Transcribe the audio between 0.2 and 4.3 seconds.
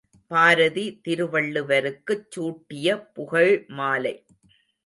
பாரதி, திருவள்ளுவருக்குச் சூட்டிய புகழ்மாலை.